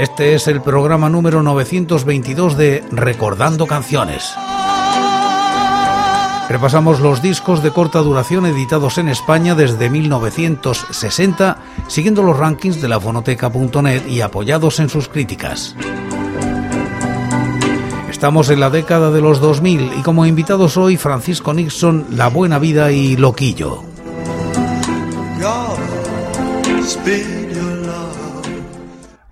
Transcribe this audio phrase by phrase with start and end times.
[0.00, 4.32] Este es el programa número 922 de Recordando Canciones.
[6.48, 12.88] Repasamos los discos de corta duración editados en España desde 1960, siguiendo los rankings de
[12.88, 15.76] la fonoteca.net y apoyados en sus críticas.
[18.08, 22.58] Estamos en la década de los 2000 y como invitados hoy Francisco Nixon, La Buena
[22.58, 23.82] Vida y Loquillo.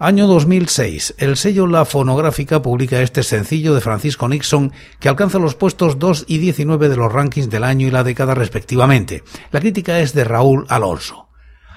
[0.00, 1.16] Año 2006.
[1.18, 6.26] El sello La Fonográfica publica este sencillo de Francisco Nixon que alcanza los puestos 2
[6.28, 9.24] y 19 de los rankings del año y la década respectivamente.
[9.50, 11.26] La crítica es de Raúl Alonso.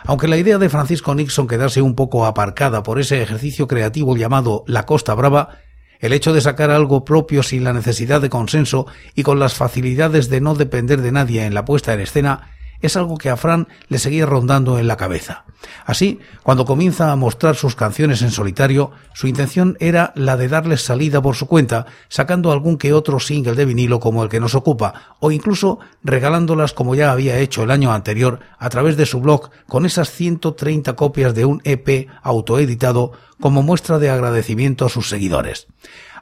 [0.05, 4.63] Aunque la idea de Francisco Nixon quedase un poco aparcada por ese ejercicio creativo llamado
[4.67, 5.57] La Costa Brava,
[5.99, 8.85] el hecho de sacar algo propio sin la necesidad de consenso
[9.15, 12.97] y con las facilidades de no depender de nadie en la puesta en escena es
[12.97, 15.45] algo que a Fran le seguía rondando en la cabeza.
[15.85, 20.83] Así, cuando comienza a mostrar sus canciones en solitario, su intención era la de darles
[20.83, 24.55] salida por su cuenta, sacando algún que otro single de vinilo como el que nos
[24.55, 29.21] ocupa, o incluso regalándolas como ya había hecho el año anterior a través de su
[29.21, 33.11] blog con esas 130 copias de un EP autoeditado
[33.41, 35.67] como muestra de agradecimiento a sus seguidores.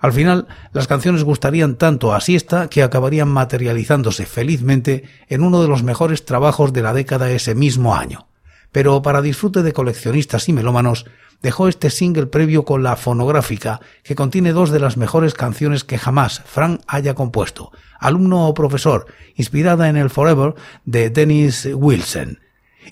[0.02, 5.68] Al final, las canciones gustarían tanto a Siesta que acabarían materializándose felizmente en uno de
[5.68, 8.28] los mejores trabajos de la década ese mismo año.
[8.72, 11.06] Pero para disfrute de coleccionistas y melómanos,
[11.42, 15.98] dejó este single previo con la fonográfica, que contiene dos de las mejores canciones que
[15.98, 22.40] jamás Frank haya compuesto, Alumno o Profesor, inspirada en el Forever de Dennis Wilson,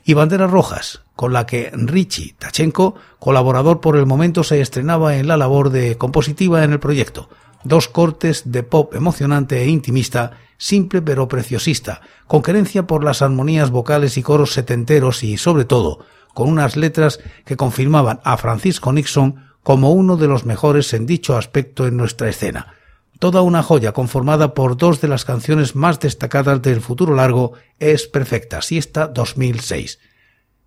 [0.05, 5.27] y Banderas Rojas, con la que Richie Tachenko, colaborador por el momento, se estrenaba en
[5.27, 7.29] la labor de compositiva en el proyecto.
[7.63, 13.71] Dos cortes de pop emocionante e intimista, simple pero preciosista, con querencia por las armonías
[13.71, 19.47] vocales y coros setenteros y, sobre todo, con unas letras que confirmaban a Francisco Nixon
[19.63, 22.76] como uno de los mejores en dicho aspecto en nuestra escena.
[23.19, 28.07] Toda una joya conformada por dos de las canciones más destacadas del futuro largo es
[28.07, 29.97] Perfecta Siesta 2006.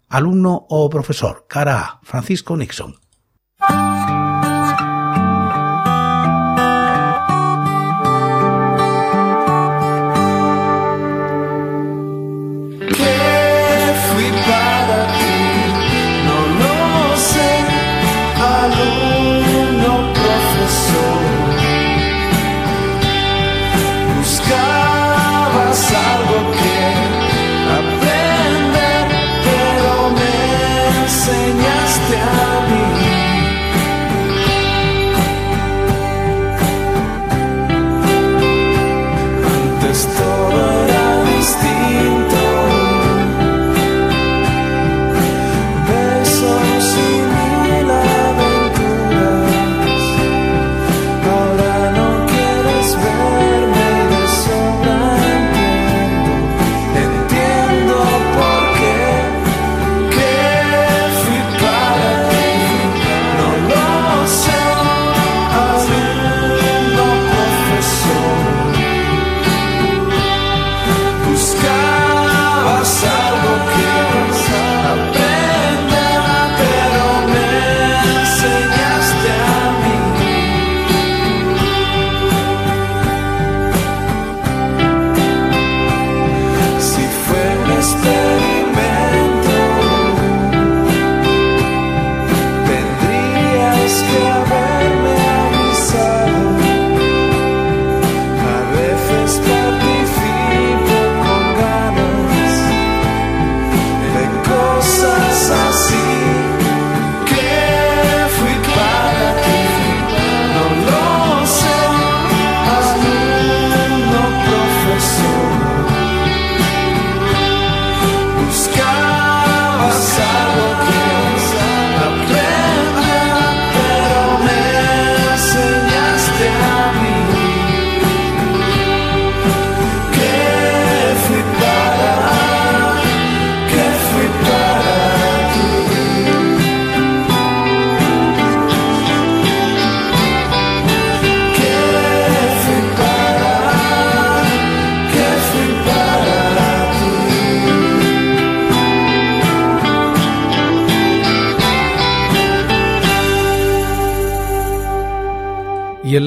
[0.08, 2.96] Alumno o profesor, cara A, Francisco Nixon.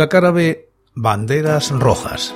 [0.03, 2.35] La cara B, banderas rojas.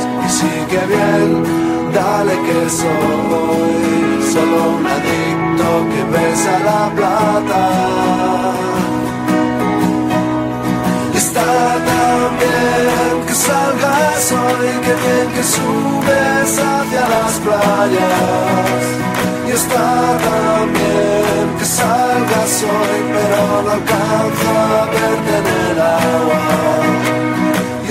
[0.25, 1.43] y sigue bien,
[1.93, 7.63] dale que soy solo un adicto que besa la plata.
[11.15, 11.51] Está
[11.87, 18.83] tan bien que salgas hoy, que bien que subes hacia las playas.
[19.47, 19.89] Y está
[20.25, 26.61] tan bien que salgas hoy, pero no alcanzo a verte en el agua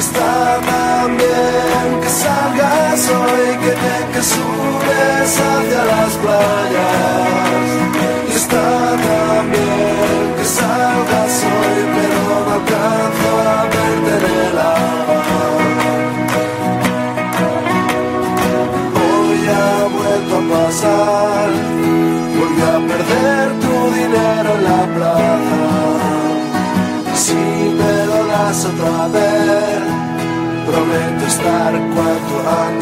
[0.01, 7.69] está tan bien que salgas hoy, que bien que subes hacia las playas.
[8.29, 8.69] Y está
[9.07, 13.30] tan bien que salgas hoy, pero no alcanzo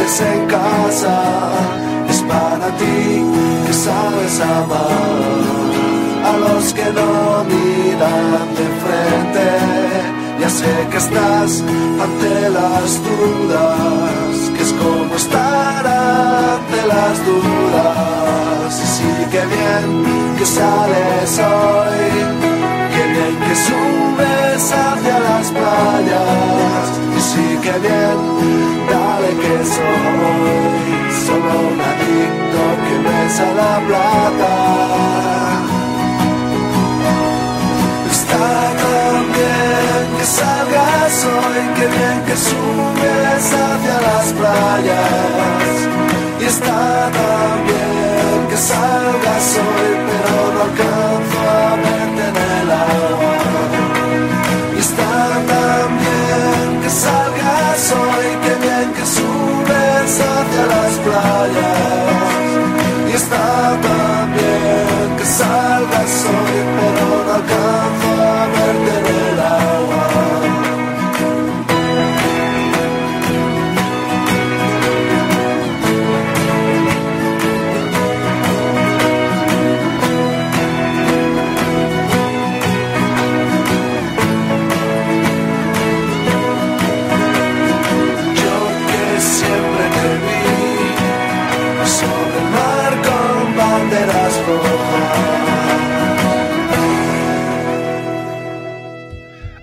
[0.08, 1.16] en casa.
[2.08, 3.24] Es para ti
[3.66, 5.68] que sabes amar
[6.30, 9.48] a los que no miran de frente.
[10.40, 11.62] Ya sé que estás
[12.04, 18.70] ante las dudas, que es como estar ante las dudas.
[18.84, 19.88] Y sí que bien
[20.38, 22.04] que sales hoy,
[22.94, 28.18] que bien que subes hacia las playas sí que bien,
[28.90, 30.58] dale que soy
[31.26, 34.54] solo un adicto que besa la plata.
[38.10, 38.48] Está
[38.82, 45.74] tan bien que salgas hoy, que bien que subes hacia las playas.
[46.40, 46.87] Y está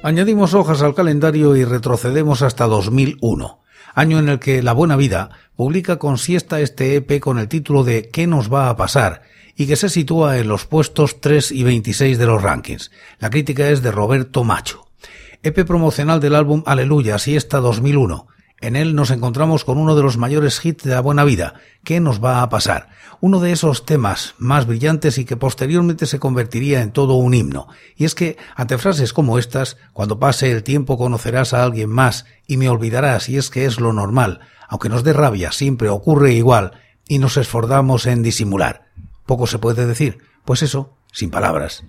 [0.06, 3.64] Añadimos hojas al calendario y retrocedemos hasta 2001,
[3.96, 7.84] año en el que La Buena Vida publica con siesta este EP con el título
[7.84, 9.24] de ¿Qué nos va a pasar?
[9.56, 12.92] y que se sitúa en los puestos 3 y 26 de los rankings.
[13.18, 14.86] La crítica es de Roberto Macho.
[15.42, 18.28] EP promocional del álbum Aleluya, Siesta 2001.
[18.66, 21.54] En él nos encontramos con uno de los mayores hits de la buena vida.
[21.84, 22.90] ¿Qué nos va a pasar?
[23.22, 27.68] Uno de esos temas más brillantes y que posteriormente se convertiría en todo un himno.
[27.96, 32.26] Y es que, ante frases como estas, cuando pase el tiempo conocerás a alguien más
[32.48, 34.40] y me olvidarás y es que es lo normal.
[34.68, 36.72] Aunque nos dé rabia, siempre ocurre igual
[37.08, 38.88] y nos esforzamos en disimular.
[39.28, 40.18] Poco se puede decir.
[40.44, 41.84] Pues eso, sin palabras.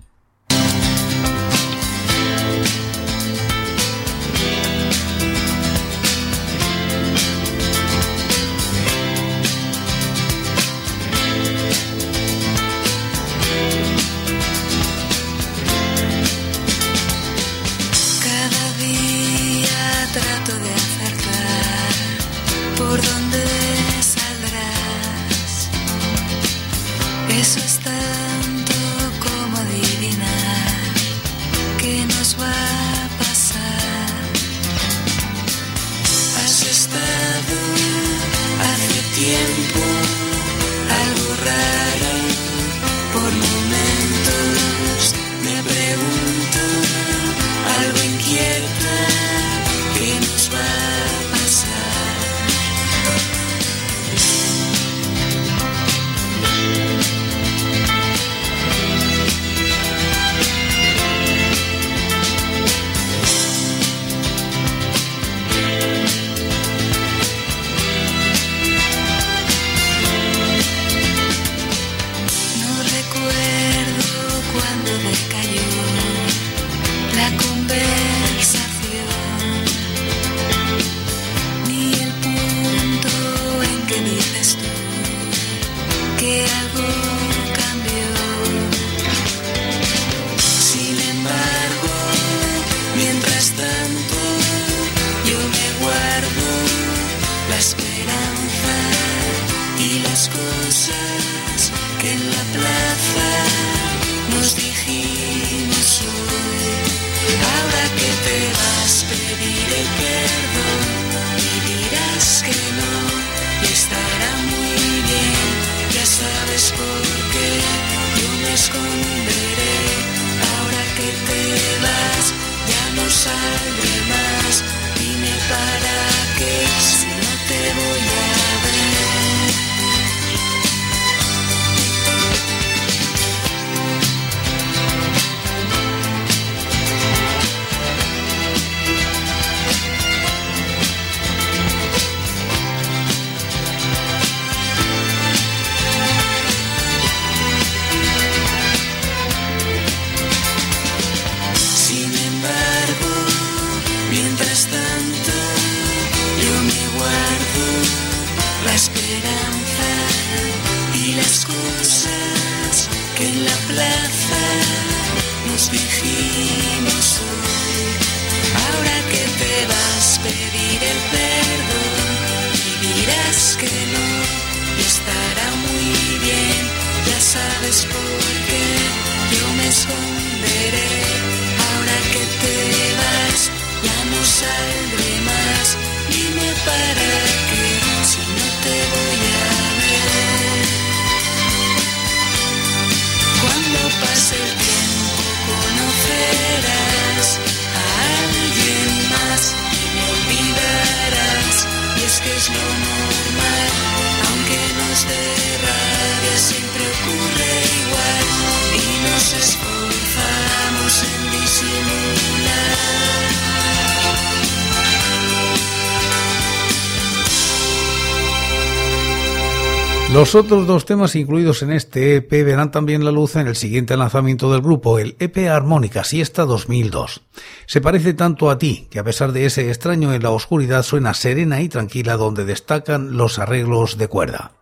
[220.17, 223.95] Los otros dos temas incluidos en este EP verán también la luz en el siguiente
[223.95, 227.21] lanzamiento del grupo, el EP Armónica Siesta 2002.
[227.67, 231.13] Se parece tanto a ti, que a pesar de ese extraño en la oscuridad suena
[231.13, 234.56] serena y tranquila donde destacan los arreglos de cuerda.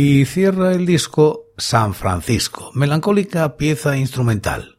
[0.00, 4.77] Y cierra el disco San Francisco, melancólica pieza instrumental.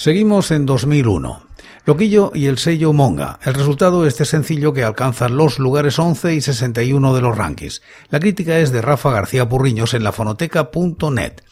[0.00, 1.42] Seguimos en 2001.
[1.84, 3.38] Loquillo y el sello Monga.
[3.44, 7.82] El resultado este sencillo que alcanza los lugares 11 y 61 de los rankings.
[8.08, 11.42] La crítica es de Rafa García Purriños en lafonoteca.net.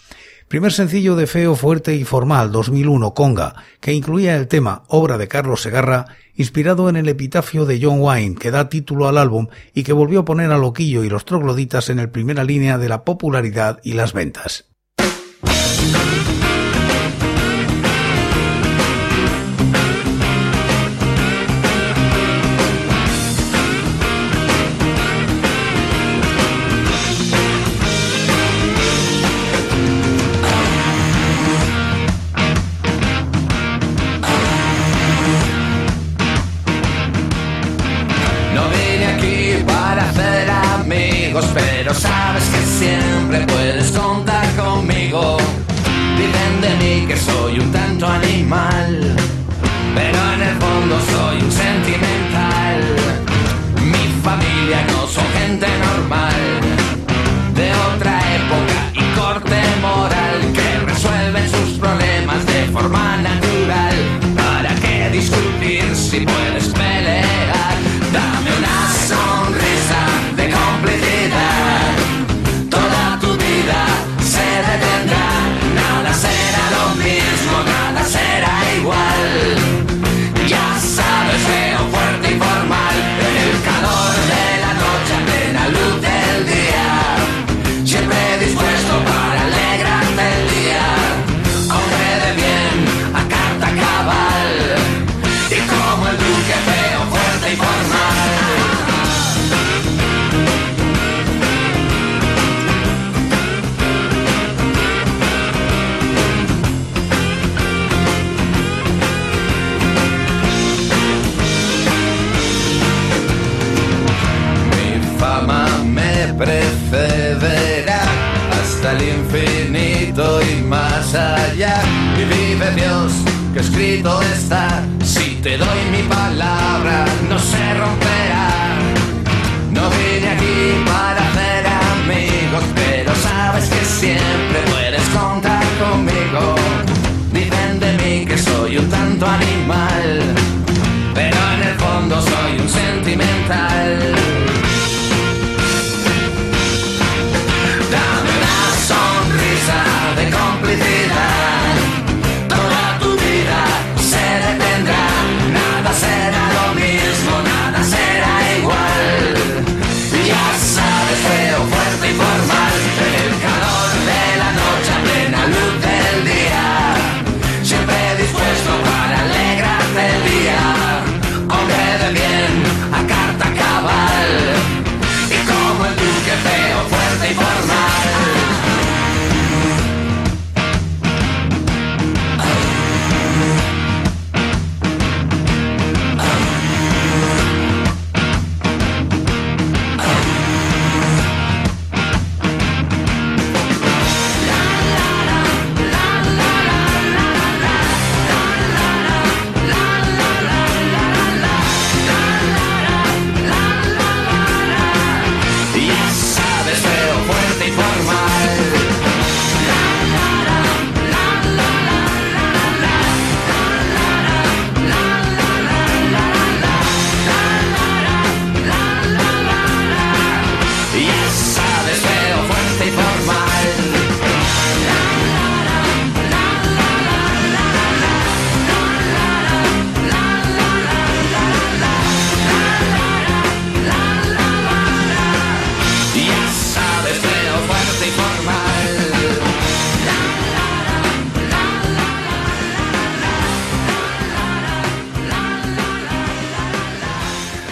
[0.49, 5.29] Primer sencillo de Feo Fuerte y Formal 2001 Conga, que incluía el tema Obra de
[5.29, 9.83] Carlos Segarra, inspirado en el epitafio de John Wayne que da título al álbum y
[9.83, 13.05] que volvió a poner a Loquillo y los trogloditas en el primera línea de la
[13.05, 14.65] popularidad y las ventas.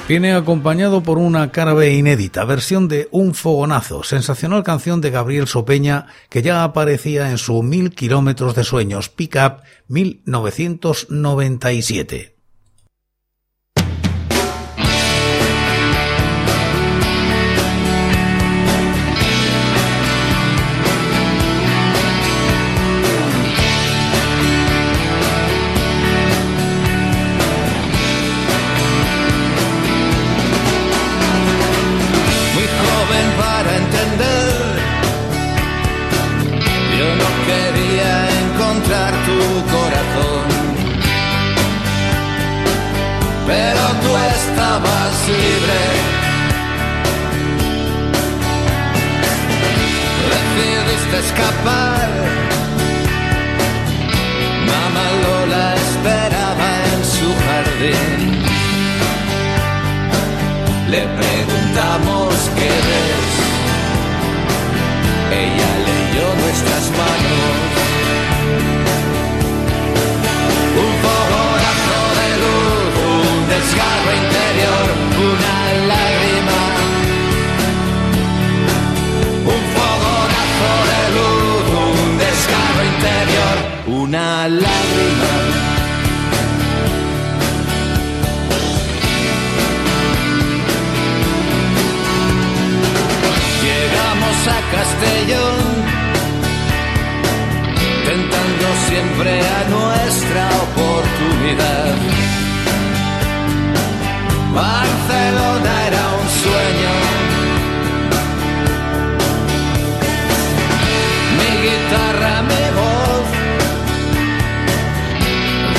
[0.09, 5.49] Viene acompañado por una cara B inédita, versión de Un Fogonazo, sensacional canción de Gabriel
[5.49, 12.36] Sopeña que ya aparecía en su Mil Kilómetros de Sueños, Pick Up 1997.
[45.29, 45.81] Libre.
[50.33, 52.09] Decidiste escapar.
[54.71, 58.43] Mamá Lola esperaba en su jardín.
[60.91, 61.03] Le
[98.05, 101.95] Tentando siempre a nuestra oportunidad.
[104.55, 106.95] Barcelona era un sueño.
[111.39, 113.29] Mi guitarra, mi voz,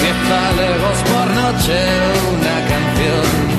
[0.02, 1.78] diez talegos por noche,
[2.36, 3.58] una canción.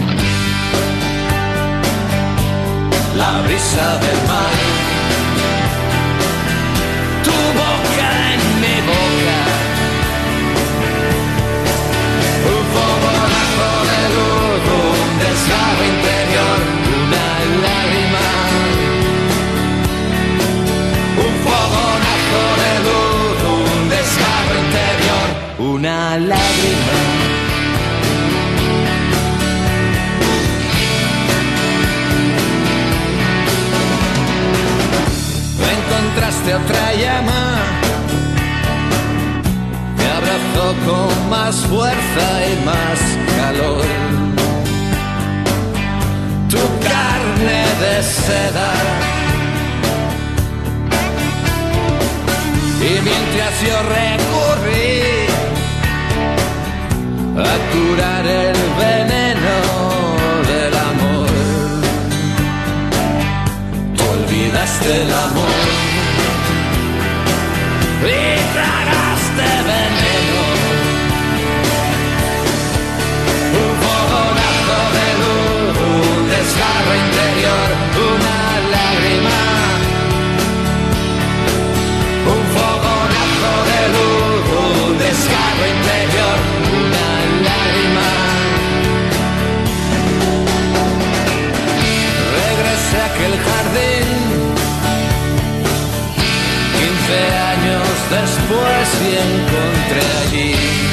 [3.18, 4.58] la brisa del mar.
[36.48, 37.56] Encontraste otra llama
[39.96, 42.98] te abrazó con más fuerza y más
[43.37, 43.84] calor.
[46.48, 48.72] Tu carne de seda.
[52.80, 55.02] Y mientras yo recurrí
[57.37, 58.97] a curar el veneno
[99.27, 100.88] encontré allí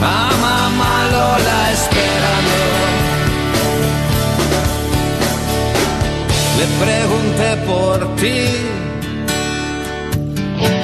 [0.00, 2.58] mamá Lola esperando.
[6.58, 8.40] Le pregunté por ti.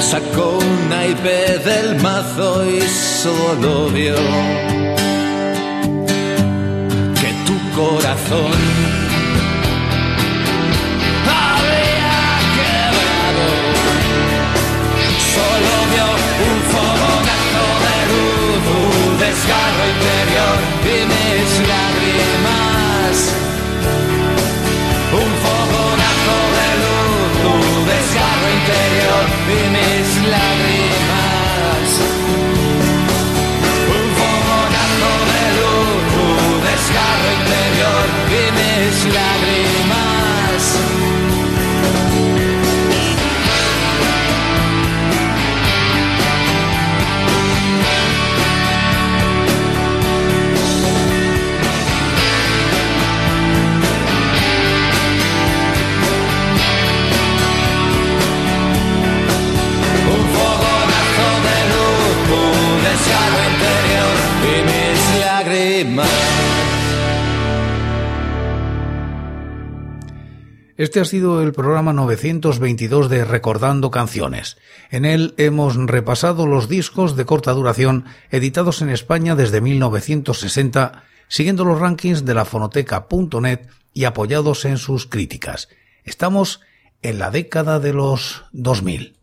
[0.01, 2.81] Sacó un naipe del mazo y
[3.23, 4.15] solo vio
[7.21, 8.86] que tu corazón
[20.87, 21.15] Been
[70.96, 74.56] Este ha sido el programa 922 de Recordando Canciones.
[74.90, 81.66] En él hemos repasado los discos de corta duración editados en España desde 1960, siguiendo
[81.66, 85.68] los rankings de la fonoteca.net y apoyados en sus críticas.
[86.02, 86.62] Estamos
[87.02, 89.16] en la década de los 2000.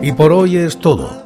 [0.00, 1.25] Y por hoy es todo.